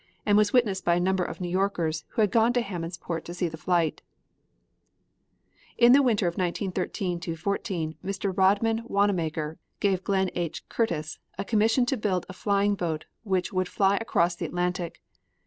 and 0.25 0.35
was 0.35 0.51
witnessed 0.51 0.83
by 0.83 0.95
a 0.95 0.99
number 0.99 1.23
of 1.23 1.39
New 1.39 1.47
Yorkers 1.47 2.05
who 2.13 2.21
had 2.21 2.31
gone 2.31 2.51
to 2.53 2.63
Hammondsport 2.63 3.23
to 3.23 3.35
see 3.35 3.47
the 3.47 3.55
flight. 3.55 4.01
In 5.77 5.91
the 5.91 6.01
winter 6.01 6.25
of 6.25 6.39
1913 6.39 7.19
14 7.35 7.95
Mr. 8.03 8.35
Rodman 8.35 8.81
Wanamaker 8.87 9.59
gave 9.79 10.03
Glenn 10.03 10.31
H. 10.33 10.67
Curtiss 10.69 11.19
a 11.37 11.45
commission 11.45 11.85
to 11.85 11.97
build 11.97 12.25
a 12.27 12.33
flying 12.33 12.73
boat 12.73 13.05
which 13.21 13.53
would 13.53 13.67
fly 13.67 13.97
across 14.01 14.35
the 14.35 14.47
Atlantic. 14.47 15.03